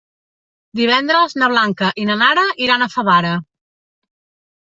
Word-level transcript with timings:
Divendres 0.77 1.35
na 1.41 1.49
Blanca 1.51 1.91
i 2.03 2.07
na 2.11 2.15
Nara 2.23 2.45
iran 2.67 2.85
a 2.85 2.89
Favara. 2.95 3.35